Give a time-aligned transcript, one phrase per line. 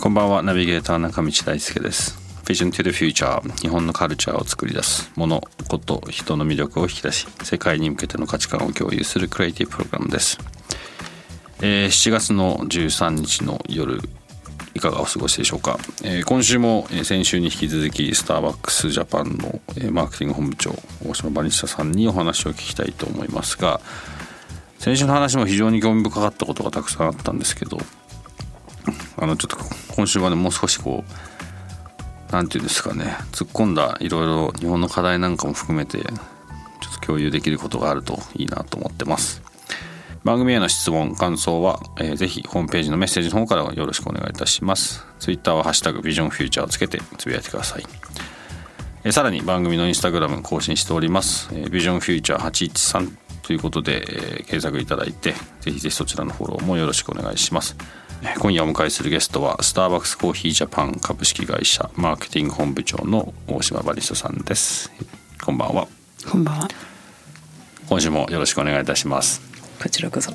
[0.00, 0.40] こんばんは。
[0.44, 2.16] ナビゲーター中道大輔です。
[2.44, 10.38] Vision to the Future 日本のカルチャーを作り出す物事人の魅力を引き出し世界に向けての価値観を共有するクリエイティブプログラムです、
[11.60, 14.00] えー、7月の13日の夜
[14.74, 20.70] いかがお過ごしでしょうか、えー、今週も、え、先週に引き続きスターバックスジャパンの、え、マーケティング本部長
[21.04, 23.80] 大島バニシタさんにお話を聞きたいと思いますが
[24.80, 27.76] 先週の話も非常に興味深かったことがたくさんあったんですけど
[29.18, 29.58] あのちょっと
[29.94, 39.42] 今週はねもう少しこう何て言うんですかね突っ込んだいろいろ日本の課題なんかも含めてちょっと共有できることがあるといいなと思ってます。
[40.24, 45.04] 番組への質問感想は、えー、ぜひホームページのメッセージの方からよろしくお願いいたします。
[45.18, 47.84] ツイッターはハッシュタグビジョンフューチャーをつけてつぶやいてください。
[49.04, 57.74] えさらに番組のインスタグラム更新しております、えビジョンフューチャー813ということで、えー、検索いただいてぜひぜひそちらのフォローもよろしくお願いします。
[58.38, 64.92] 今夜お迎えするゲストはスターバックスコーヒージャパン株式会社マーケティング本部長の大島バリストさんです。
[65.44, 65.88] こんばんは。
[66.30, 66.68] こんばんは。
[67.88, 69.40] 今週もよろしくお願いいたします。
[69.82, 70.32] こちらこそ。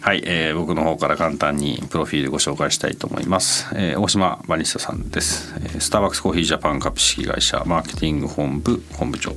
[0.00, 5.54] はい、えー、僕の方から簡単にプロフィールご紹介したいと思います、えー、大島バリストさんです。
[5.78, 9.36] スターバックスコーヒージャパン株式会社マーケティング本部本部長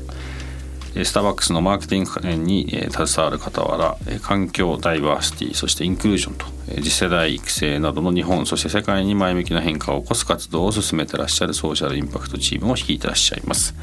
[0.94, 13.74] スターバックスのマーケティングに携わる傍ら環境ダイバーシティそしてインクルージョンと次世代育成などの日本そして世界に前向きな変化を起こす活動を進めてらっしゃるソーシャルインパクトチームを率いてらっしゃいます。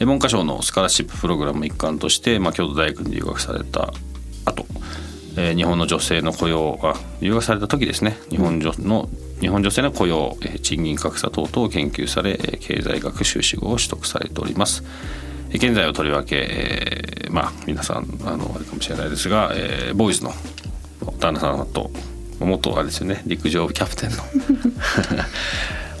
[0.00, 3.92] 文科省のスカラシッププログラム一環として、まあ、京都大学に留学された
[4.44, 4.66] 後
[5.36, 9.08] 日本の女性の雇用が留学された時ですね日本女の
[9.40, 14.84] 日本女性の雇用賃金格差等々を研究され経済学修士号を取得されております。
[15.54, 20.32] 現在はとりわけ、えー、まあ皆さんあのあれかもしれないですが、えー、ボーイズの
[21.20, 21.90] 旦那さんと
[22.40, 24.16] 元あれですよね陸上キャプテンの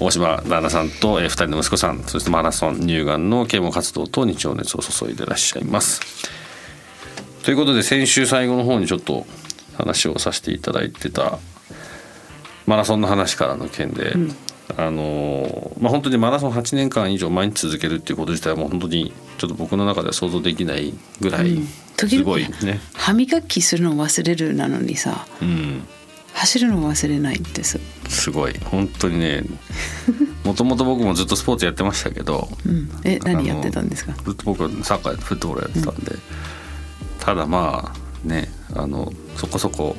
[0.00, 6.00] 大島旦那さんと、えー、2人の息子さんそしてマラソン乳がんの啓蒙活動等に情熱を注いでいらっしゃいます。
[7.44, 9.26] ということで先週最後の方にちょっと
[9.76, 11.38] 話をさせていただいてた
[12.66, 14.36] マラソンの話からの件で、うん、
[14.76, 21.58] あのまあ本当にマラソン8年間以上毎日続けるっていうこと自体はもう本当にちょっと僕の中では想像できないぐらい
[21.96, 25.86] すごいね、歯磨きするの忘れるなのにさ、うん、
[26.32, 28.54] 走るの忘れないんですすごい。
[28.64, 29.44] 本当にね
[30.44, 34.12] もともと僕もずっとスポーツやってましたけど、うん、え何やってたんですか？
[34.24, 36.20] ずっと僕はサッカーフットボールやってたんで、うん、
[37.20, 39.96] ただまあねあのそこそこ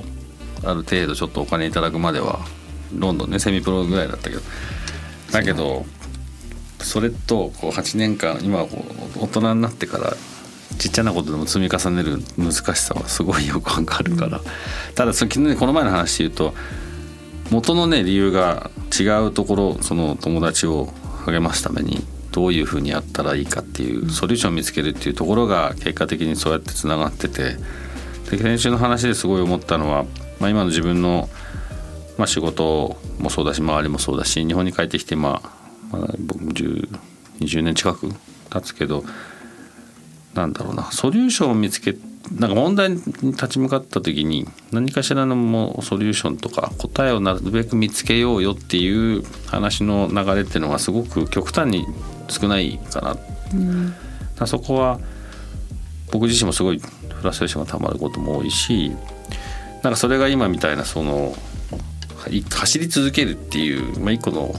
[0.66, 2.40] ある程度ちょっとお金いただくまでは
[2.94, 4.42] ロンドンねセミプロぐらいだったけど。
[5.32, 5.86] だけど
[6.80, 8.86] それとこう8年間今こ
[9.18, 10.14] う大人になってから
[10.78, 14.42] ちっちゃなことでも積み重ねる難しさはすごいよくわかるから、
[14.94, 16.54] ただそのこの前の話で言うと
[17.50, 20.90] 元のね理由が違うところその友達を
[21.26, 27.58] 励ますためにどういうふうにやったらいいかっていうソリューションを見つけるっていうところが結果的にそうやってつながってて。
[28.30, 30.04] で先週の話ですごい思ったのは、
[30.40, 31.30] まあ、今の自分の
[32.18, 35.42] まあ、仕事もそうだし周りもそうだし日本に帰ってきて、ま
[35.92, 38.10] あ、まあ、僕も20年近く
[38.50, 39.04] 経つけど
[40.34, 41.96] なんだろうなソリューションを見つけ
[42.32, 42.98] なんか問題に
[43.32, 51.86] 立ち向かった時に何かしらのもソリューションとか答えをなるべく見つけようよっていう話の流れっていうのはすごく極端に
[52.28, 53.18] 少ないかな、
[53.54, 55.00] うん、そこは
[56.12, 58.92] 僕自身もすごいフラストレーションがたまることも多いし
[59.84, 61.36] なんかそれが今みたいなその
[62.50, 64.54] 走り続けるっていう、まあ、一個の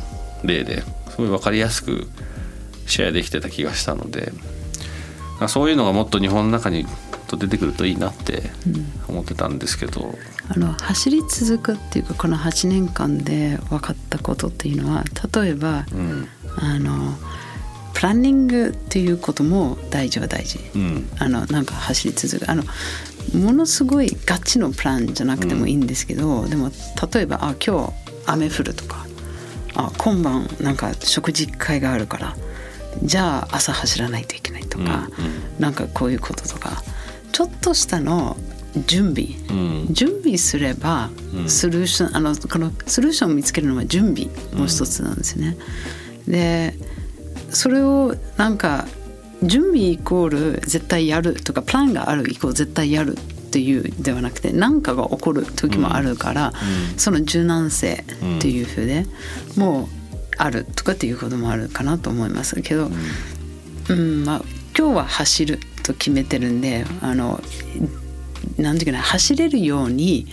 [0.44, 2.08] 例ですごい分かりやすく
[2.86, 4.32] シェアできてた気がしたので
[5.48, 6.86] そういうのがもっと日本の中に
[7.26, 8.50] と出てくるといいなって
[9.08, 17.14] 思ってたんですけど、うん、あの走り続くっていうかこの8年間で分かったことっていうのは例えば、うん、あの
[17.96, 22.62] プランニングっていうことも大事は大事、うん、あのなんか走り続くあの
[23.34, 26.70] ものすごいガチのプランじゃなくてもいいんですけど、うん、でも
[27.12, 27.92] 例えばあ今日
[28.26, 29.06] 雨降るとか。
[29.78, 32.36] あ今晩なんか食事会があるから。
[33.02, 34.84] じゃあ朝走らないといけないとか、
[35.18, 36.82] うんうん、なんかこういうこととか。
[37.32, 38.38] ちょっとしたの
[38.86, 39.92] 準備、うん。
[39.92, 41.10] 準備すれば
[41.46, 45.58] ソリューション、あのこのソリューションを見つけるのは準備もう一つなんですね。
[46.26, 46.74] で
[47.50, 48.86] それをなんか
[49.42, 56.52] 準備イコール絶対やるとかプランがあるイコール絶対やるっていうではなくて何かが起こる時もあるから、
[56.96, 58.04] その柔軟性
[58.38, 59.06] っていうふうで、
[59.56, 59.86] もう
[60.36, 62.90] あるとかっていうこともあるかなと思いますけど、
[63.88, 64.42] うんまあ、
[64.76, 67.40] 今日は走ると決めてるんであの
[68.58, 70.26] なんていうかな走れるように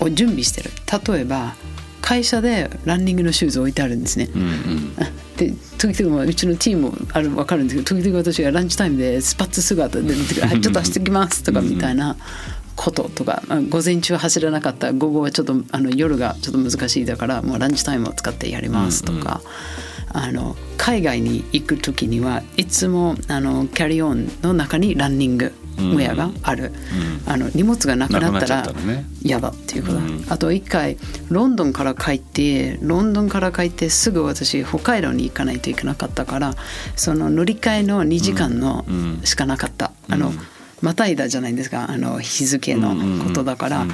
[0.00, 0.70] を準備してる。
[1.12, 1.54] 例えば
[2.00, 4.28] 会社でランニングのシューズ置いてあるんですね。
[4.34, 4.92] うんうん
[5.38, 12.16] で時々まあうちのチームもある分かるんですけど時々私がランチタイムでスパッツ姿で出てくるはいちょっと走ってきます」とかみたいな
[12.74, 19.40] こととか、まあ午前中は走らなかった午後はちょっとあの夜がちょっと難しいだからもうランチタイムを使ってやりますとか。
[20.10, 26.72] あの海外に行く時にはいつもあのキャリーオンの中にランニングウェアがある、
[27.26, 29.04] あの荷物がなくなったらったらね。
[29.22, 30.24] 嫌だっていうこと、うん。
[30.28, 30.96] あと一回
[31.28, 36.54] ロンドンから帰ってロンドンから帰ってすぐ私北海道に行かないといけなかったから
[36.96, 39.20] その乗り換えの2時間のうん。
[39.24, 40.32] しかなかった、あの
[40.80, 41.90] またいだじゃないですか。
[41.90, 43.86] あの日付のことだから、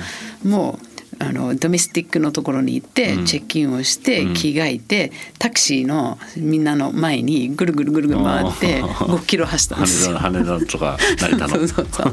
[0.45, 9.17] もうあのドメスティックのところに行ってチェックインをして着替えてタクシーのみんなの前にぐるぐるぐるぐる回っておー。
[9.19, 10.19] 5キロ走ったんですよ。
[10.19, 11.49] 羽田とか成田の。
[11.57, 12.13] そうそうそう。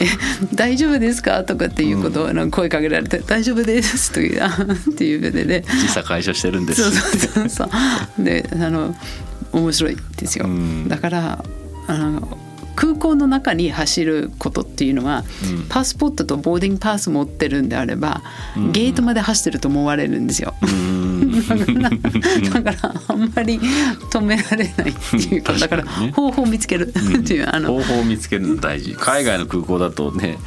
[0.00, 0.06] え
[0.54, 1.42] 大丈夫ですか？
[1.44, 6.82] とかっていうことをあの声かけられて「大丈夫です」というあっていうことで時差解消してるんです。
[6.82, 8.24] そうそうそう。
[8.24, 8.94] であの
[9.52, 10.88] 面白いですよ、うん。
[10.88, 11.44] だから
[11.86, 12.38] あの
[12.80, 15.66] 空港の中に走ることっていうのは、うん。
[15.68, 18.22] パスポートとボーディングパス持ってるんであれば、
[18.72, 20.54] ゲートまで走ってると思われるんですよ。
[20.62, 21.94] うん だか
[22.54, 28.96] らだからあんまり止められないっていうかだから方法を見つけるっていう、あの方法を見つけるの大事。
[28.98, 30.38] 海外の空港だとね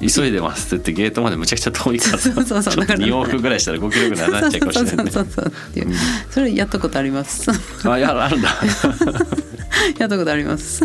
[0.00, 2.62] 急いでますって言ってゲートまでむちゃくちゃ遠いからそうそうそう。
[2.62, 5.04] ちょっとだから2往復ぐらいしたら5キロぐらいになっちゃうかもしれない。
[5.04, 5.94] ねそうそうそうそうう、
[6.30, 7.48] それやったことあります
[7.88, 8.48] あやあるんだ
[9.98, 10.84] やったことあります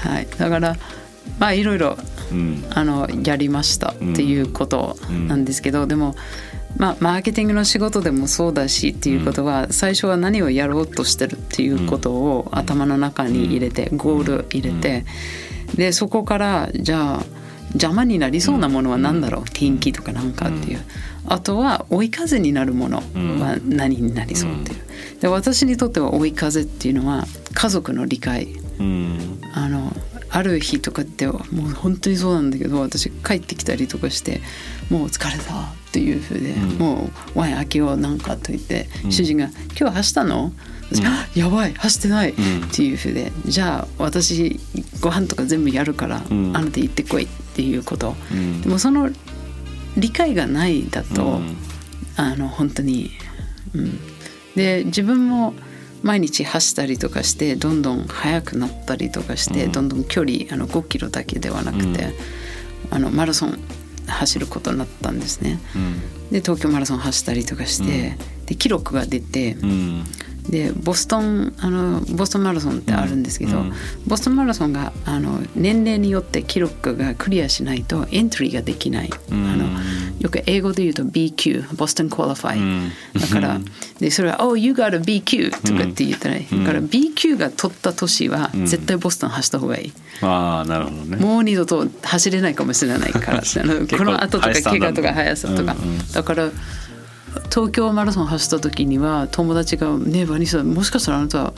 [0.00, 0.26] はい。
[0.38, 0.76] だから
[1.38, 1.96] まあいろいろ
[2.32, 2.64] うん。
[2.70, 6.14] あのやりましたっていうことなんですけど、でも
[6.76, 15.04] まあマーケティングの仕事でもそうだしっていうことは、最初は何をやろうとしてるっていうことを頭の中に入れて、ゴール入れて、
[15.74, 17.24] でそこからじゃあ
[17.72, 20.80] 邪魔になりそうなものは何だろう、天気とかなんかっていう、
[21.26, 24.78] あとは追い風になるものは何になりそうっていう。
[25.20, 28.59] で私にとっては追い風っていうのは家族の理解うん
[29.54, 29.92] あの
[30.30, 34.40] ある日とかってもう本当にそうなんだけど私帰ってきたりとかして
[34.90, 39.48] もう疲れたっていうふうで、もうワイン開けようなんかと言って、主人が
[39.78, 40.52] 「今日走ったの?」
[40.92, 42.34] 私あやばい走ってない」っ
[42.72, 44.60] ていうふうで「じゃあ私
[45.00, 46.56] ご飯とか全部やるから、ん。
[46.56, 48.60] あなた行ってこい」っていうこと、ん。
[48.60, 49.10] でもその
[49.96, 51.56] 理解がないだと、うん。
[52.16, 53.10] あの本当に、
[53.74, 53.98] うん、
[54.54, 55.54] で自分も
[56.02, 62.14] 毎日走ったりとかしてどんどん速くなったりとかして、どんどん距離あの5キロだけではなくて、
[62.90, 63.58] あのマラソン
[64.06, 65.60] 走ることになったんですね。
[66.30, 68.16] で東京マラソン走ったりとかして、
[68.46, 70.04] で記録が出て、うん
[70.48, 73.72] でボストンあのボストンマラソンってあるんですけど、うん。
[74.06, 79.68] ボストンマラソンがあの年齢によって記録がクリアしないとエントリーができない、あの
[80.20, 82.90] よく英語で言うと BQ Boston Qualify、うん。
[83.14, 83.60] だから
[83.98, 89.92] でそれは「Oh you got a BQ」とかって言ったら、だから BQ が取った年は絶対ボストン走った方がいい、
[90.22, 91.16] ああなるほどね。
[91.16, 96.12] もう二度と走れないかもしれないから あの構この後とか怪我とか速さとか、うんうん。
[96.12, 96.50] だから
[97.50, 101.52] 東京マラソン走った時には友達が「ねえバニーさんもしかしたらあなた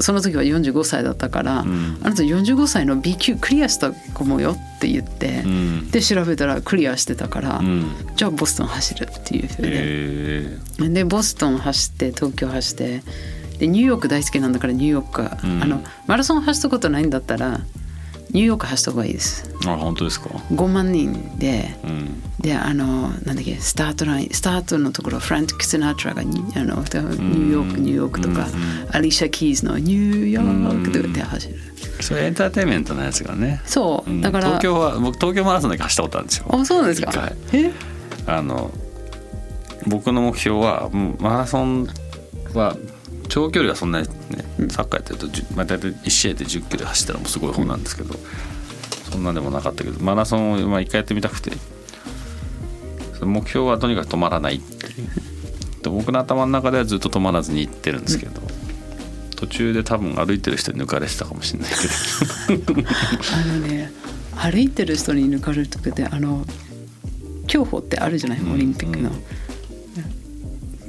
[0.00, 1.98] その時は45歳だったから、ん。
[2.02, 5.90] あなた45歳の B 級クリアしたかもよ」って言って、ん。
[5.90, 7.86] で調べたらクリアしてたから、ん。
[8.16, 9.70] じゃあボストン走るっていうふうで。
[9.72, 13.02] へでボストン走って東京走って
[13.58, 15.62] でニューヨーク大好きなんだからニューヨークか、ん。
[15.62, 17.60] あのマラソン走ったことないんだったら
[18.32, 19.50] ニューヨーク走った方がいいです。
[19.64, 22.22] えあ本当ですか？5万人でうん。
[22.40, 28.46] であのなんだっけスタートラインスタートのところフランク・シナトラがにあのニューヨークニューヨークとか、
[28.92, 31.56] アリシャ・キーズのニューヨークとかで走る、
[32.00, 33.60] それエンターテインメントのやつがね。
[33.66, 34.20] そう、うん。
[34.22, 36.46] だから東京は僕東京マラソンだけ走ったことあるんですよ。
[36.50, 37.32] あそうなんですか？
[37.52, 37.72] え？
[38.26, 38.70] あの
[39.86, 41.88] 僕の目標はもうマラソン
[42.54, 42.76] は
[43.30, 44.12] 長距離はそんなにね
[44.68, 48.14] サッカーやってるとまあ、大体1試合で1 0キロ走ったらもうすごい方なんですけど、
[49.10, 51.52] そんなでもなかったけどマラソンをまあ一回やってみたくて
[53.22, 55.08] 目標はとにかく止まらないっていう。
[55.82, 58.42] で僕の頭の中ではずっと止まらずに行ってるんですけど、
[59.36, 61.70] 途中で多分歩いてる人に抜かれてたかもしれない
[62.48, 62.74] けど。
[62.74, 63.90] あのね
[64.36, 66.44] 歩いてる人に抜かれる時であの
[67.46, 69.10] 競歩ってあるじゃないオリンピックの、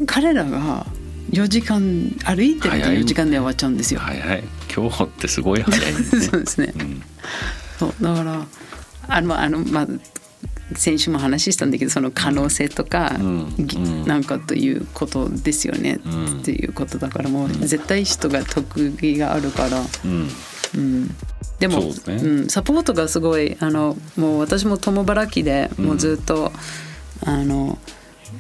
[0.06, 0.86] 彼らが
[1.30, 1.80] 4時間
[2.26, 4.00] 歩いてると4時間で終わっちゃうんですよ。
[4.00, 7.04] 早い競歩ってすごい早い、ね、 そうですね、うん、
[7.80, 8.48] そうだから
[9.08, 9.88] あのあのまあ
[10.76, 20.30] 先週も話したんだけどその可能性とか、うん、なんかということですよね、うん、っていうことだからもう絶対人が得意があるから、うん、
[20.76, 21.16] うん、
[21.60, 26.52] でも、ね、うん、サポートがすごいあのもう私も共働きでもうずっと、
[27.26, 27.78] あの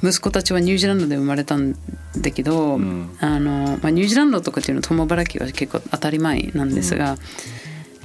[0.03, 1.75] 息子たちはニュージーランドで生まれたん
[2.17, 7.17] だけど、あのまあ、ニュージーランドとかっていうのは共働きは結構当たり前なんですが。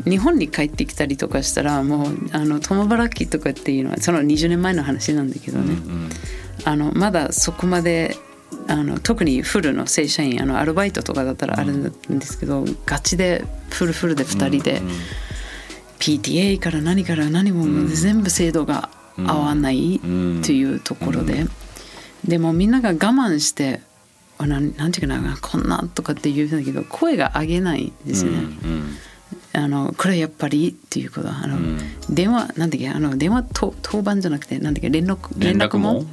[0.04, 6.10] 日本に帰ってきたりとかしたらもうあの共働きとかっていうのはその20年前の話なんだけどね、うんうん、
[6.64, 8.14] あのまだそこまで
[8.68, 14.94] あの特にフルの正社員あのアルバイトとかだったらあるんですけど、うん、ガチでフルフルで2人で、うんうん、
[15.98, 20.00] PTA から何から何も全部制度が合わない
[20.44, 21.48] というところで、うん、
[22.28, 23.80] でもみんなが我慢して
[24.38, 28.38] なんなんていうかなこんなとかって言うんだけど声が上げないんですよね。
[28.38, 28.96] うんうん。
[29.52, 30.68] あのこれやっぱり？
[30.68, 31.78] っていうことあの、うん、
[32.10, 36.06] 電話なんだっけあの電話と当番じゃなくてなんだっけ連絡連絡網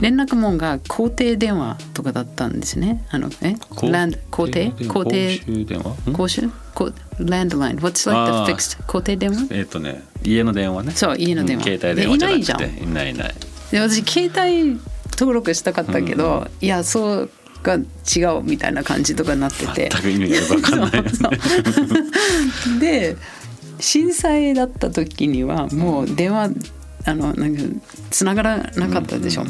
[0.00, 3.06] 連絡網、うん、が公邸電話とかだったんですね。
[3.10, 3.54] あのえ？
[3.88, 5.40] ラン公邸公邸
[6.12, 9.46] 公衆公ランドライン What's like the fixed 公邸電話？
[9.52, 10.90] えっ、とね家の電話ね。
[10.90, 12.60] そう家の電話、携帯電話いないじゃん。
[12.60, 13.34] いないいない。
[13.70, 14.80] で私携帯
[15.18, 17.30] 登録したかったけど、いやそう
[17.62, 17.78] が違
[18.38, 19.90] うみたいな感じとかになってて。
[22.80, 23.16] で
[23.80, 26.50] 震災だった時にはもう電話
[27.06, 27.62] あのなんか
[28.10, 29.44] 繋がらなかったでしょ。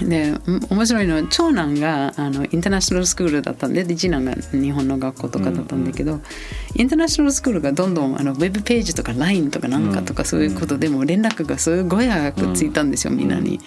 [0.00, 0.34] で
[0.70, 13.60] 面白いのは長男があのインターナショナルスクールだったんでで次男が日本の学校とかだったんだけど、うんうん、インターナショナルスクールがどんどんあのウェブページとか LINE とかなんかとかそういうことでも連絡がすごい早くついたんですよ、みんなに。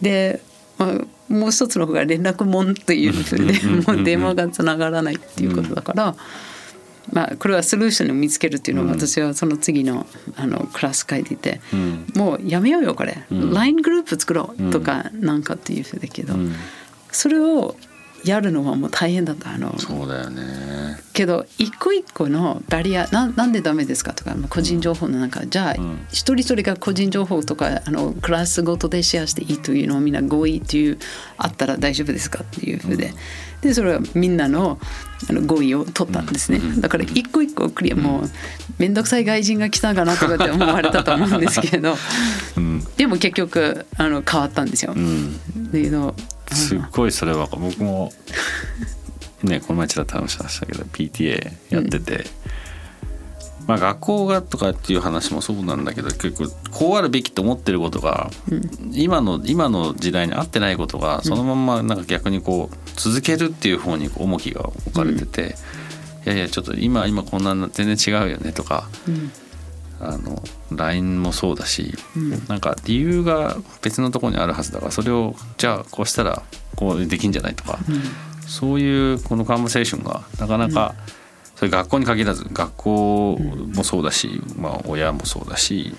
[0.00, 0.40] で、
[0.78, 0.94] まあ
[1.28, 3.52] もう一つの方が連絡もんというふうで
[3.92, 6.16] もう電話がつながらないっていうことだから、
[7.12, 10.06] まあ、これはソリューションを見つけるっていうのを私はその次の
[10.36, 11.60] あのクラス書いていて、
[12.14, 16.34] もうやめようよこれ、LINE グループ作ろうとかなんかっていうふうだけど、
[17.10, 17.76] それを
[18.24, 19.52] やるのはもう大変だった。
[19.52, 20.98] あのそうだよね。
[21.12, 30.98] けど一個一個のバリアななんでダメですかとか個人情報の中、うん、じゃあ、うん、一人一人が個人情報とかあのクラスごとでシェアしていいというのをみんな合意という
[31.36, 33.12] あったら大丈夫ですかっていうふうで。
[33.60, 34.78] でそれはみんなの
[35.28, 38.22] あの合意を取ったんですね、だから一個一個クリアもう
[38.78, 41.96] 面倒くさい外人が来たかなとかって思われたと思うんですけど、
[42.96, 44.94] でも結局あの変わったんですよ。
[44.94, 46.14] だけど
[46.54, 48.12] すっごいそれは僕も
[49.42, 52.24] ねこの前ちらっと話しましたけど PTA やってて、
[53.60, 58.62] うん、まあ学校がとかっていう話もそうなんだけど結構こうあるべきと思ってることが、うん、
[58.92, 65.54] 今の今の時代に合ってないことがそのままなんか逆にこう続けるっていう方に重きが置かれてて、
[66.26, 68.88] いやいやちょっと今今こんな全然違うよねとか。
[70.00, 76.42] あの LINE もそうだし、うん、なんか理由が別のところにあるはずだからそれをじゃあこうしたら
[76.76, 78.00] こうできんじゃないとか、うん、
[78.48, 80.94] そういうこのカンバセーションがなかなか、
[81.56, 83.38] それ学校に限らず学校
[83.74, 85.92] もそうだし、まあ、親もそうだし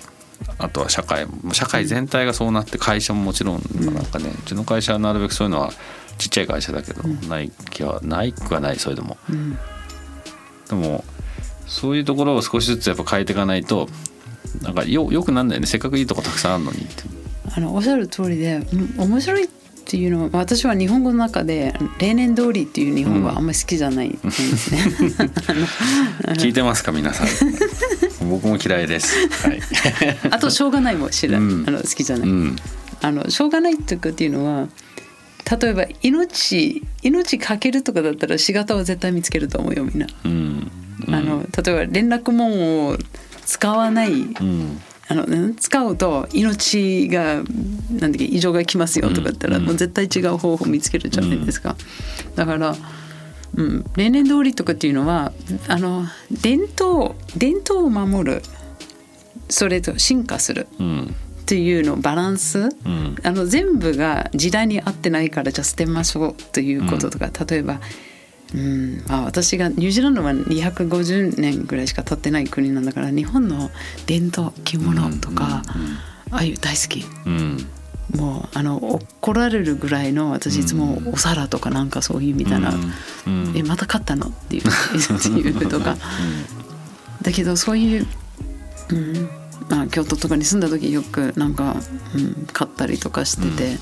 [0.58, 3.62] あとは社会社会全体がそうなって会社ももちろん
[3.94, 5.72] なんかね、うちの会社はなるべくそういうのは
[6.18, 9.18] ちっちゃい会社だけど、ない気はないくはないそれでも。
[10.70, 11.04] でも
[11.70, 13.88] そういうところを少しずつやっぱ変えていかないと
[14.64, 16.88] なんかよよくなんないねせっかくいいとこたくさんあるのに
[17.56, 18.62] あのおっしゃる通りで
[18.98, 19.48] 面白いっ
[19.92, 24.84] ていうのは私は日本語の中で例年通りっていう日本語はあんまり好きじゃないんですね。
[26.38, 27.28] 聞いてますか皆さん。
[28.30, 29.16] 僕も嫌いです。
[29.48, 29.60] はい。
[30.30, 32.30] あとしょうがないも知ら、うん、あの好きじゃない。
[32.30, 32.56] うん、
[33.02, 34.68] あのしょうがないっていうのは
[35.60, 40.06] 例えば命命かけるとかだったら仕方は絶対見つけると思うよみんな。
[40.24, 40.72] うん
[41.14, 42.98] あの例えば連絡網を
[43.46, 44.12] 使わない、
[45.08, 47.44] あの使うと命がなん
[48.00, 51.76] だっけ異常がきますよとか言ったら、もう絶対違う方法を見つけるじゃないですか。
[52.36, 52.76] だから
[53.56, 55.34] うん、例年通りとかっていうのは
[55.68, 58.42] あの伝統伝統を守る
[59.50, 60.68] それと進化する、
[61.42, 67.80] っていうのバランス、うん、あの全部が時代に合ってないからじゃあ捨てましょうということとか、例えば
[68.54, 69.04] うん。
[69.08, 73.70] まあ、私がニュージーランドは250年ぐらいしか経ってない国なんだから日本の
[74.06, 75.64] 伝統着物とか、
[76.32, 77.68] ああいう大好き、うん、
[78.16, 82.74] もうあの怒られるぐらいの私いつもお皿とかなんかそういうみたいな
[83.26, 85.98] 「うん、えまた買ったの?」っていう っていうとか、
[87.22, 88.08] だけどそういう
[88.90, 89.30] うん。
[89.70, 91.76] まあ、京都とかに住んだ時よくなんか、
[92.16, 93.78] うん、買ったりとかしてて、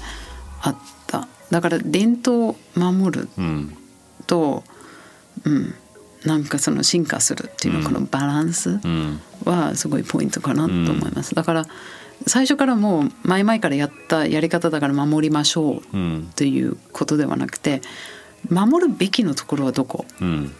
[0.61, 0.75] あっ
[1.07, 1.27] た。
[1.49, 3.29] だから伝統を守る
[4.27, 4.63] と、
[5.45, 5.73] うん、
[6.25, 8.79] なんかその進化するっていうのこのバランス
[9.45, 11.33] はすごいポイントかなと思います。
[11.35, 11.65] だから
[12.25, 15.81] 最初からもう前々からやったやり方だから守りましょう
[16.35, 17.81] ということではなくて
[18.49, 20.51] 守るべきのところはどこ、うん、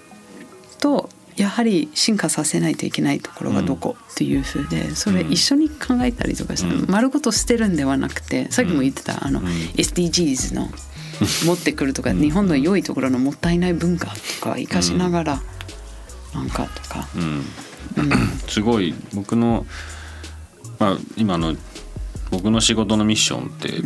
[0.80, 10.70] とやはり進化させないといけないところはどこっていうふうでそれ一緒に考えたりとかして、うん、丸ごと捨てるんではなくてさっきも言ってたあの SDGs の
[11.46, 15.42] 持ってくるとか日本の良いところのもったいない文化とか生かしながら
[16.34, 17.08] なんかとか。
[18.48, 19.66] すごい僕の、
[20.78, 21.56] まあ、今の
[22.30, 23.82] 僕の仕事のミッションって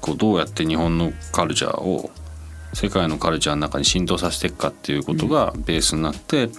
[0.00, 2.10] こうどうやって日本のカルチャーを
[2.74, 6.50] 世界のカルチャーの中に浸透させていくかっていうことがベースになって、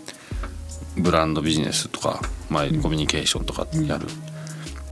[0.97, 4.07] ブランドビジネスとか、まあ、コミュニケーションとかやる。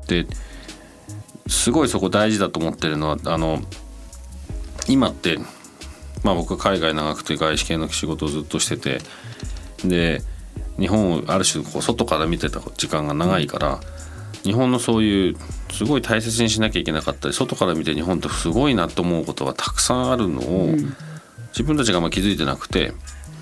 [0.08, 0.28] で
[1.48, 3.62] すごいそこ大事だと思ってるのはあの
[4.88, 5.38] 今って、
[6.24, 9.00] まあ、僕は海外長くて外資系の仕事をずっとしてて
[9.88, 10.22] で
[10.80, 13.80] 日本をある種こう外から見てた時間が長いから
[14.44, 15.36] 日本のそういう
[15.72, 20.96] すごい大切にしなきゃいけなかったり外から見て日本ってすごいなと思うことがたくさんあるのを、うん。
[21.54, 22.94] 自分たちがまあ気づいてなくて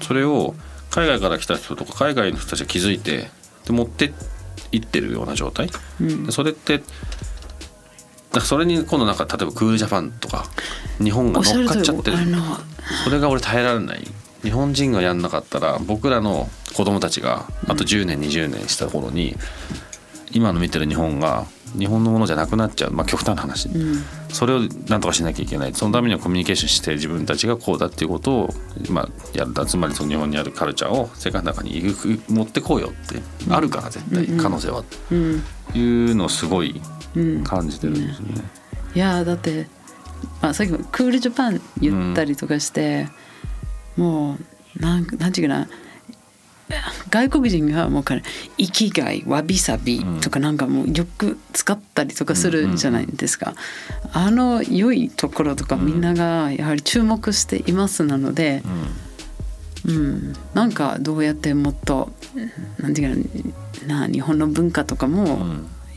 [0.02, 0.54] それを
[0.92, 3.30] 海外から来た人とか海外の人たちが気づいて
[3.66, 4.14] で持って
[4.72, 5.70] いってるような状態、
[6.02, 6.84] うん、それって
[8.32, 10.46] だそれに今度なんか例えばクールジャパンとか
[11.04, 12.18] 日本が乗っかっちゃってる。
[13.04, 14.08] それが俺耐えられない。
[14.44, 19.36] 日本人がやんなかったら僕らの子供たちがあと10年20年した頃に
[20.32, 21.46] 今の見てる日本が
[21.78, 24.60] 日本のものじゃなくなっちゃう、まあ、極端な話、うん、それを
[24.90, 25.74] なんとかしなきゃいけない。
[25.74, 28.50] そのためにはコミュニケーションして自分たちがこうだっていうことを、
[28.90, 31.82] まあ、やるつまりその日本にあるカルチャーを世界の中に
[32.30, 33.22] 持ってこうよって。
[33.50, 36.82] あるから絶対可能性は、うん、いうのをすごい
[37.44, 38.44] 感じてるんですね。
[38.96, 39.68] いやだって、
[40.42, 43.08] まあ、さっきもクールジャパン言ったりとかして、
[43.98, 44.38] も
[44.78, 45.68] うなんなんていうかな
[47.10, 48.22] 外国人がもうから
[48.58, 53.56] 「生きがいわびさび」とかなんかもうよく使ったりとかするじゃないですか、
[54.14, 58.64] あの良いところとかみんながやはり注目していますなので、
[59.86, 62.12] うん、なんかどうやってもっと
[62.80, 65.46] なんていうかな日本の文化とかも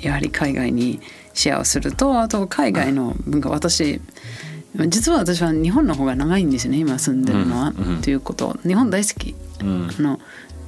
[0.05, 1.01] やはり海外に
[1.33, 4.01] シェアをするとあと海外の文化私
[4.89, 8.59] 実は私は日本の方が長いんですよね今住んでるのは、ということ。
[8.67, 9.65] 日本大好き、あ
[10.03, 10.19] の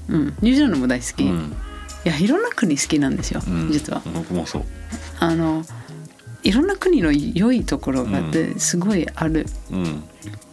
[0.08, 1.56] うん、ニュージーランドも大好き、うん、
[2.04, 4.02] いやいろんな国好きなんですよ、うん、実は。
[4.14, 4.64] 僕もそう。
[5.18, 5.64] あの
[6.44, 8.20] いろんな国の良いところが
[8.58, 9.46] すごいある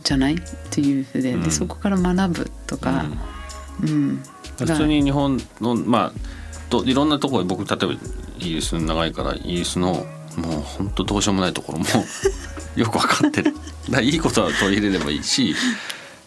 [0.03, 0.37] じゃないっ
[0.71, 3.05] ていうふうででそこから学ぶとか、
[3.83, 4.23] うん。
[4.57, 7.99] 普通に日本のまあといろんなところ僕例えばイ
[8.43, 10.05] ギリス長いからイギリスの
[10.37, 11.85] もう本当どうしようもないところも
[12.75, 13.53] よく分かってる。
[13.89, 15.55] だいいことは取り入れればいいし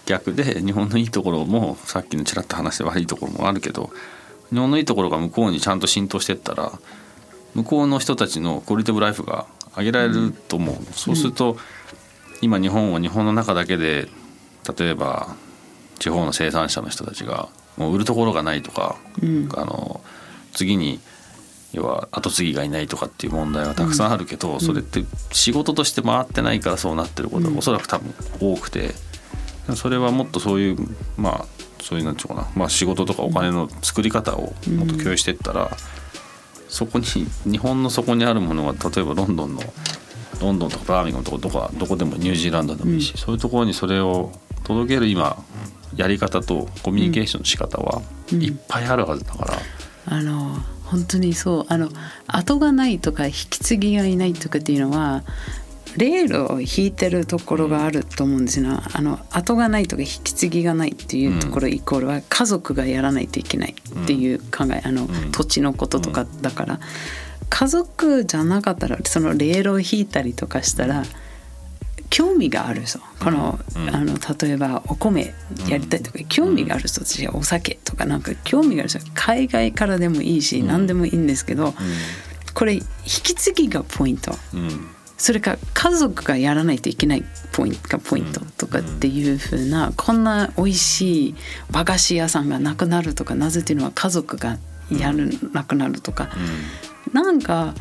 [0.04, 3.90] 逆で日本のいいところもさっきのちらっと話して悪いところもあるけど
[4.50, 6.72] 日本のいいところが向こうにちゃんと浸透してったら
[7.54, 11.56] 向こうの人たちのクオリティブライフが上げられると思う、うん、そうすると、
[12.40, 14.08] 今日本は日本の中だけで
[14.78, 15.36] 例えば
[15.98, 20.00] 地方の生産者の人たちがもう売るところがないとか、うん、あの
[20.52, 21.00] 次に
[21.76, 28.94] 要は後継ぎがいないとかっていう問題はたくさんあるけど、うん、それって仕事として回ってないからそうなってることがおそらく多分多くて。
[29.74, 30.76] それはもっとそういう
[31.16, 31.46] まあ
[31.82, 35.70] そういうなんていうかな、まあ、仕事とかお金の作り方をもっと共有していったら、うん、
[36.68, 39.62] そこに日本の底にあるものが例えばロンドンの
[40.40, 44.32] ロンドンとかバーミンガムとかどこどこでもニュージーランドでもいいし、うん、そういうところにそれを
[44.64, 45.36] 届ける今
[45.94, 49.58] やり方とコミュニケーションの仕方はいっぱいあるはずだから。
[50.08, 50.56] あの
[50.86, 51.90] 本当にそうあの
[52.26, 55.22] 後がないとか引き継ぎがいないとかっていうのは
[55.96, 66.80] レールを引いてるところがあると思うんですよ、あの後がないとか引き継ぎがないっていうところイコールは家族がやらないといけないっていう考えあの土地のこととかだから。
[67.48, 71.04] 家族じゃなかったらそのレールを引いたりとかしたら
[72.16, 73.58] 興味がある人この,、
[73.92, 75.34] あの例えばお米
[75.68, 81.74] やりたいとか興味がある人たちお酒とかなんか興味がある人海外からでもいいし何でもいいんですけど
[82.54, 84.32] これ引き継ぎがポイント。
[85.18, 91.34] それか家族がやらないといけないポイントがポイントとかっていうふうな、こんな美味しい
[91.72, 94.58] 和菓子屋さんがなくなるとかなぜっていうのは家族が
[94.90, 96.28] やるなくなるとか、
[97.06, 97.74] うん、なんか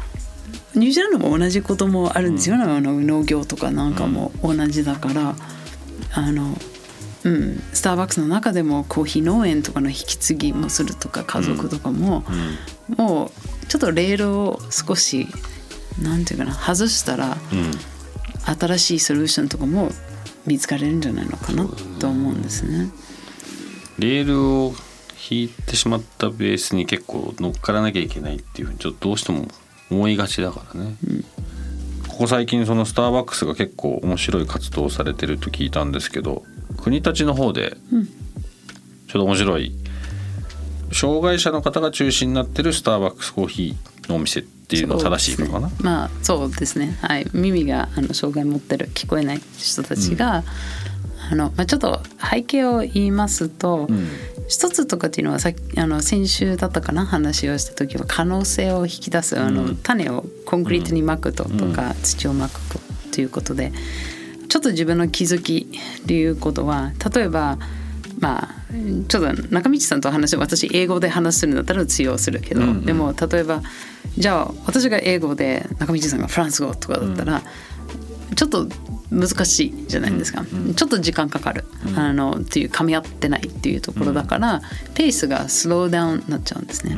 [0.75, 5.35] ニュージーランドも同じこともあるんですよ、うん、あの農業とかなんかも同じだから、
[6.13, 6.57] あの
[7.23, 12.23] うん、スターバックスの中でもコーヒー農園とかの引き継ぎもするとか家族とかも、
[12.87, 13.31] もう
[13.67, 15.27] ちょっとレールを少し
[16.01, 17.37] なんていうかな外したら、
[18.45, 19.89] 新しいソリューションとかも
[20.45, 21.67] 見つかれるんじゃないのかな
[21.99, 22.91] と思うんですね。
[23.97, 24.75] レールを
[25.29, 29.47] 引いてしまったベースに結構乗っからなきゃいけないっていうふうにちょっとどうしても
[29.91, 31.23] 思いがちだからね、うん、
[32.07, 36.43] ここ最近そのスターバックスが結構面白い活動をされてると聞いたんですけど
[36.77, 37.77] 国立の方で
[39.07, 39.71] ちょっと面白い、
[40.91, 46.97] 障害者の方が中心になってるスターバックスコーヒーのお店っていうのは正しいのかな、ね、まあそうですね。
[47.01, 47.27] はい。
[47.33, 50.43] 耳があの障害持ってる聞こえない人たちが、
[51.31, 54.07] うん、あのまあ、ちょっと背景を言いますと、うん
[54.47, 62.59] 一つとかっていうのはさあの先週だったかな話をした時は可能性を引き出すあの、種をコンクリートにまくと、とか土をまく
[63.11, 63.71] ということで
[64.49, 65.67] ちょっと自分の気づき
[66.05, 67.57] ということは例えば
[68.19, 68.55] まあ
[69.07, 73.61] ちょっと中道さんと話私英語で話するんだったら通用するけど、うんうん、でも例えば
[74.17, 77.41] じゃあ私が英語で中道さんがフランス語とかだったら、
[78.29, 78.67] うん、ちょっと
[79.15, 84.61] 難しいじゃないですか、うんうん、ちょっと時間かかる、うん、あのっていう噛み合ってないっていうところだから、
[84.93, 86.97] ペースがスローダウンになっちゃうんですね。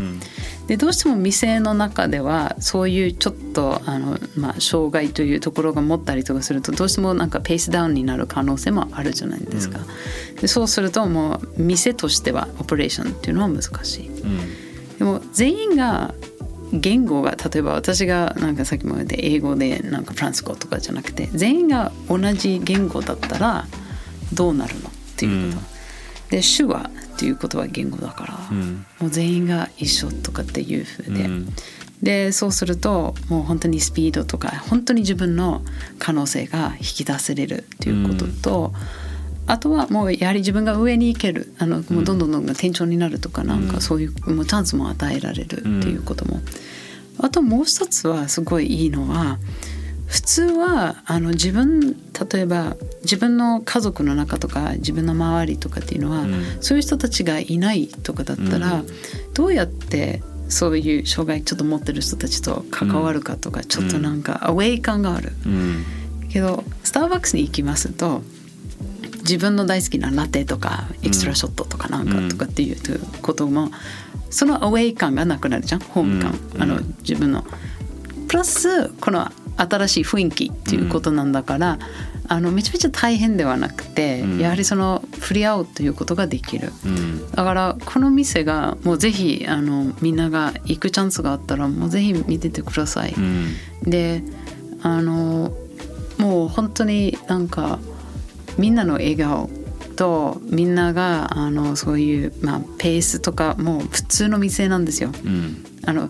[0.67, 9.79] でどうしても店の中ではそういうちょっとあの、まあ、障害というところが持ったりとかするとどうしてもなんかペースダウンになる可能性もあるじゃないですか。
[10.41, 14.11] でそうするともう店としてはオペレーションっていうのは難しい。
[14.97, 16.13] でも全員が
[16.73, 23.65] 言語が例えば私がなんかさっきも言って英語でなんかフランス語とかじゃなくて全員が同じ言語だったら
[24.33, 25.65] どうなるのっていうこと。
[25.65, 31.49] うん、で手話っていうことは言語だから、うん、もう全員が一緒とかっていうふうで、うん、
[32.01, 35.63] でそうするともう本当にスピードとか本当に自分の
[35.99, 38.73] 可能性が引き出せれるっていうことと、
[39.47, 46.41] あとはもうやはり自分が上に行けるあのもうどんどんどんどん店長になるとかなんかそういうもうチャンスも与えられるっていうことも、
[47.19, 49.39] あともう一つはすごいいいのは
[50.05, 51.95] 普通はあの自分
[52.31, 58.87] 例えば自分の家族の中とか自分の周りとかっていうのは、うん、そういう人たちがいないとかだったら、うん、
[59.33, 65.33] どうやってそういう障害ちょっと持ってる人たちと関わるかとか、うん、ちょっとなんかアウェイ感がある、
[66.29, 68.21] けどスターバックスに行きますと
[69.27, 72.77] 自分の大好きなラテとかエクストラショットとかなんかとかっていう
[73.21, 73.71] ことも、
[74.29, 77.45] そのアウェイ感がなくなるじゃんホーム感、あの自分の。
[78.27, 81.79] プラスこの新しい雰囲気っていうことなんだから、
[82.27, 86.71] あのめちゃめちゃ大変ではなくて、やはりその触れ合うということができる、
[87.33, 93.15] だからこの店がもうぜひあのみんなが行くチャンスがあったらもうぜひ見ててください。
[93.83, 94.23] で
[94.83, 95.53] あの
[96.17, 97.79] もう本当になんか
[98.57, 99.49] みんなの笑顔
[99.95, 105.11] とみんながあのそういう、まあ、ペースとかもう普通の店なんですよ。
[105.25, 106.09] うん、あの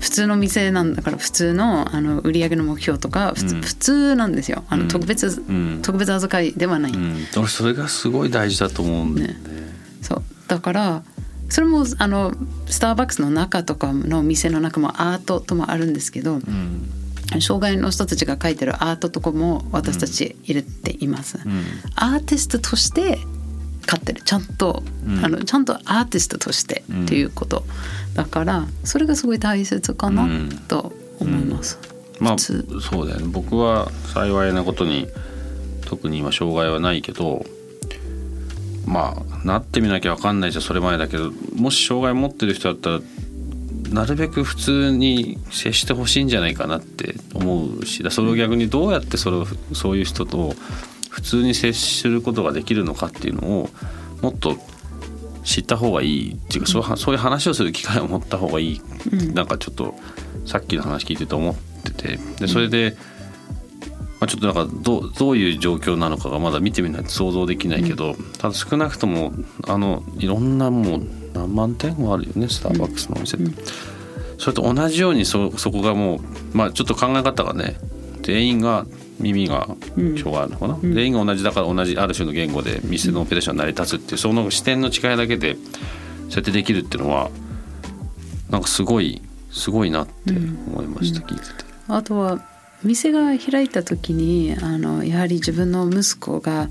[0.00, 4.64] 普通の店なんだから普通のあの売上の目標とか普通うん、普通なんですよ。
[4.68, 9.36] あの特別、うん、特別扱いではない、うん、俺それがすごい大事だと思うんで、ね、
[10.02, 10.22] そう。
[10.46, 11.02] だから
[11.48, 12.32] それもあの
[12.66, 17.03] スターバックスの中とかの店の中もアートともあるんですけど、うん
[17.40, 21.38] 障害の人たちが描いてるアートとかも私たち入れています。
[21.44, 21.64] うん、
[21.96, 23.18] アーティストとして
[23.86, 24.22] 飼ってる。
[24.22, 27.64] ちゃんと、うん、あのちゃんとアーティストとしてっていうこと、
[28.14, 30.28] だからそれがすごい大切かな
[30.68, 31.78] と思います。
[32.20, 33.26] まあそうだよね。
[33.28, 35.08] 僕は幸いなことに
[35.86, 37.44] 特に今障害はないけど
[38.86, 43.00] まあなってみなきゃ分かんないじゃそれ前だけどもし障害持ってる人だったら
[43.94, 50.54] なるべく普通に接してほしいんじゃないかなって思うしそれを逆にどうやってそれをそういう人と
[51.10, 53.70] 普通に接することができるのかっていうのを
[54.20, 54.56] もっと
[55.44, 58.80] 知った方がいいっていうか、うん、そういう話をする機会を持った方がいい、
[59.12, 59.94] うん、なんかちょっと
[60.44, 61.54] さっきの話聞いてて思っ
[61.84, 62.96] ててでそれで、
[64.18, 69.32] まあ、ちょっとなんかどうどういう状況なのかがまだ見てみないと想像できないけど、うん、ただ少なくとも
[69.68, 73.62] あのいろんなもう何万点もあるよねスターバックスのお店って。
[74.38, 77.76] それと同じようにそそこがもうまあちょっと考え方がね
[78.22, 78.86] 全員が
[79.20, 85.64] 耳が障害あるのかな、うん、全員が同じだから同じある種の言語で店のオペレーション成り立つっていうその視点の違いだけでそう
[86.32, 87.30] やってできるっていうのは
[88.50, 91.74] なんかすごいすごいなって思いました、うん、聞いてて。
[91.88, 92.44] あとは
[92.84, 96.68] 店が開いた時にあのやはり自分の息子が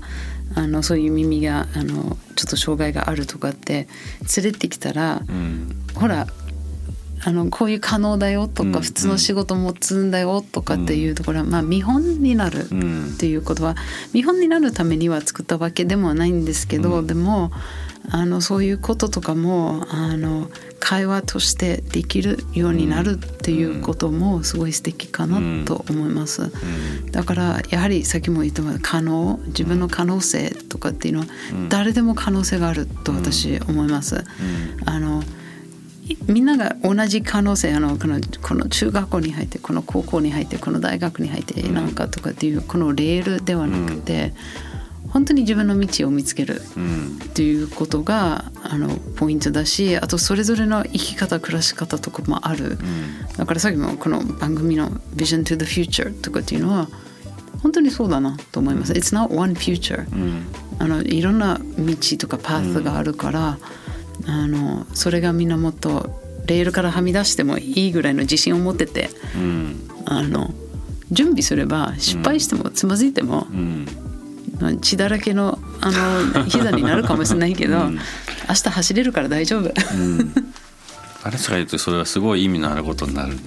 [0.54, 3.88] あのそういう耳があのちょっと障害があるとかって
[4.36, 6.26] 連れてきたら、うん、ほら
[7.26, 13.76] あのこういう可能だよとか、普通の仕事も積んだよとかっていうところは、まあ、見本になるっていうことは、
[14.12, 17.50] 見本になるためには作ったわけでもないんですけど、でも
[18.10, 26.52] あのそういうこととかもあの会話としてできるようになるっていうこともすごい素敵かなと思います。
[27.10, 31.26] だからやはりさっきも言った可能自分の可能性とかっていうのは
[31.68, 34.24] 誰でも可能性があると私思います。
[34.84, 35.22] あの
[36.26, 44.34] みんなが同じ可能性あのこのこの中学校に入ってこの高校に入ってこの大学に入ってなんかとかっていうこのレールではなくて、
[45.14, 52.76] 本当に自分の道を見つけるっていうことが、あのポイントだしあとそれぞれの生き方暮らし方とかもある、
[53.36, 56.88] だからさっきもこの番組の「Vision to the Future」とかっていうのは
[57.62, 58.92] 本当にそうだなと思います。
[58.92, 60.04] It's not one future、
[60.80, 63.58] あのいろんな道とかパースがあるから、
[64.26, 66.10] あのそれがみんなもっと
[66.46, 70.52] レールからはみ出してもいいぐらいの自信を持ってて、うん、あの
[71.12, 73.86] 準備すれば失敗してもつまずいても、うん、
[74.80, 75.90] 血だらけのあ
[76.34, 79.72] の膝になるかもしれないけど、うん、明日走れるから大丈夫。
[81.24, 83.38] あれしか言うとそれはすごい意味のあることになる、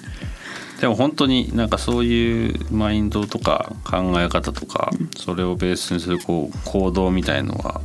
[0.80, 7.80] でも本当になんかそういうマインドとか考え方とか、それをベースにするこう行動みたいのは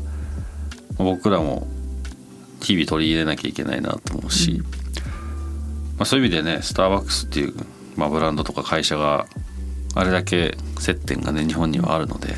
[0.98, 1.66] 僕らも
[2.62, 4.66] 日々取り入れなきゃいけないなと思うし、うん、ま
[6.00, 7.54] あ、そういう意味でねスターバックスっていう、
[7.96, 9.28] まあ、ブランドとか会社が
[9.96, 12.36] あれだけ接点がね日本にはあるので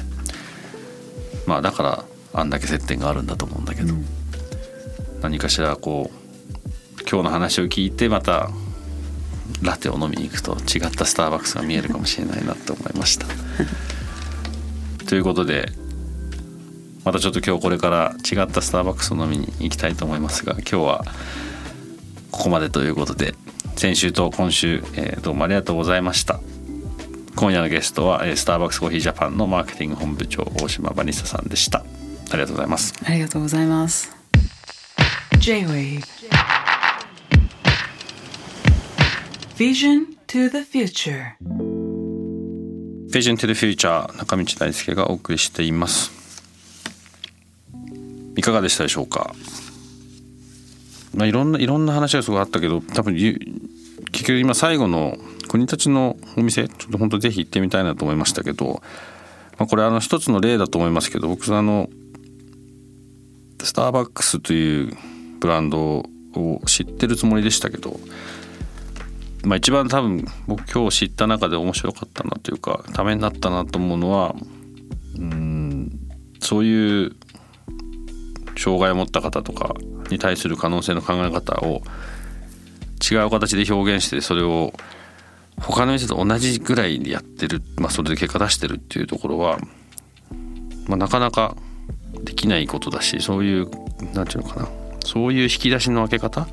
[1.46, 4.06] まあだからあんだけ接点があるんだと思うんだけど、うん、
[5.22, 8.50] 何かしらこう今日の話を聞いてまた
[9.62, 13.28] ラテを飲みに行くと違ったスターバックスが見えるかもしれないなと思いました。
[15.08, 15.72] ということで
[17.04, 21.06] またちょっと今日これから違ったスターバックスを飲みに行きたいと思いますが今日は
[22.32, 23.36] ここまでということで
[23.76, 26.40] 先週と今週、えー、どうもありがとうございました
[27.44, 31.80] 今夜のゲストはスターバックスコーヒージャパンのマーケティング本部長大島バニスタさんでした。
[31.80, 31.84] あ
[32.36, 32.94] りがとうございます。
[33.06, 34.16] ありがとうございます。
[35.40, 36.06] J-Wave
[39.58, 41.34] Vision to the Future
[43.12, 46.14] Vision to the Future 中道大輔がお送りしています。
[48.38, 49.36] いかがでしたでしょうか？
[51.14, 53.38] まあいろんないろんな話がすごいあったけど多分結
[54.14, 55.18] 局今最後の
[55.54, 58.82] 国たちのお店ちょっと本当ぜひ行ってみたいなと思いましたけど、
[59.60, 61.92] まあ、これあの一つの例だと思いますけど僕あの
[63.62, 64.98] スターバックスという
[65.40, 68.00] ブランドを知ってるつもりでしたけど、
[69.44, 74.34] まあ、一番多分僕今日知った中で面白かったなというかためになったなと思うのは
[75.20, 75.92] うん
[76.40, 77.16] そういう
[78.58, 79.76] 障害を持った方とか
[80.10, 81.84] に対する可能性の考え方を
[83.08, 84.74] 違う形で表現してそれを
[85.60, 89.58] 他の店と同じぐらいでやってる、まあ、それで結果出してるっていうところは、
[90.88, 91.56] まあ、なかなか
[92.24, 93.70] できないことだしそういう
[94.14, 94.68] 何て言うのかな
[95.06, 96.48] そういう引き出しの開け方っ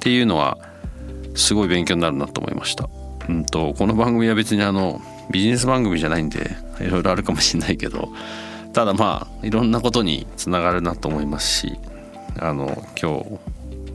[0.00, 0.58] ていうのは
[1.34, 2.88] すごい勉強になるなと思いました。
[3.28, 5.00] うんとこの番組は別にあの
[5.30, 8.08] ビジネス番組じゃないんでいろいろあるかもしれないけど
[8.72, 11.76] ただまあいろんなことにつながるなと思いますし
[12.38, 12.66] あの
[13.00, 13.38] 今日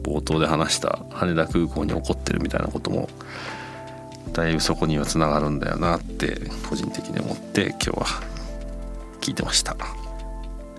[0.02, 3.08] 冒頭で話した羽田空港に起こってるみたいなことも
[4.32, 8.06] だいぶそこにはつながるんだよなって個人的に思って今日は
[9.20, 9.76] 聞いてました。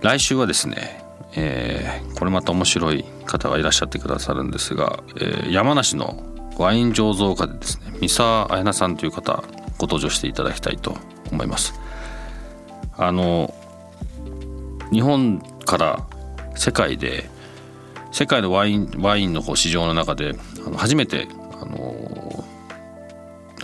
[0.02, 1.00] 来週はですね、
[1.34, 6.22] えー、これまた面白い方がいらっしゃってくださるんですが、えー、山梨の
[6.58, 9.42] ワイン醸造家でですね三沢彩菜さんという方
[9.78, 10.96] ご登場していただきたいと
[11.32, 11.74] 思います。
[12.96, 13.52] あの
[14.92, 16.06] 日本から
[16.54, 17.28] 世界で
[18.12, 20.36] 世界のワインワインのこう市場の中で
[20.66, 21.26] あの初めて
[21.60, 22.33] あの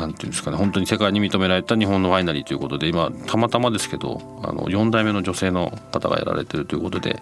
[0.00, 7.20] なんていうんですかね本当に世界に認められた日本のワイナリーということで今たまたまですけどあの4代目の女性の方がやられてるということで、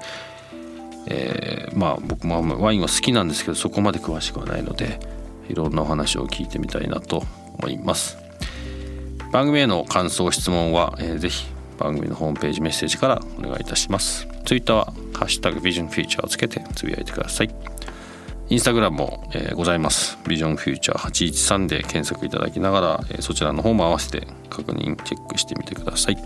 [1.09, 5.01] えー、まあ僕もワインは好きなんですけどそこまで詳しくはないので
[5.49, 7.25] いろんなお話を聞いてみたいなと
[7.59, 8.19] 思います。
[9.33, 11.47] 番組への感想質問は、えー、ぜひ
[11.79, 17.51] 番組のホームページメッセージからお願いいたします Twitter は「ハッシュタグビジョンフューチャー」をつけてつぶやいてください
[18.51, 26.17] インスタグラムも、えー、ございますビジョンフューチャー813で検索いただきながら、えー、そちらの方も合わせて確認チェックしてみてください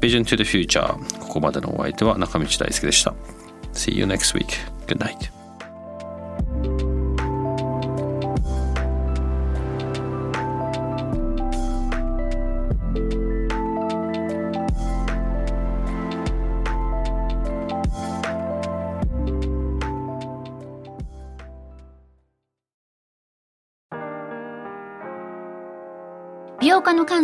[0.00, 3.14] ビジョン to the Future ここまでのお相手は中道大輔でした
[3.72, 4.58] See you next week.
[4.86, 5.39] Good night.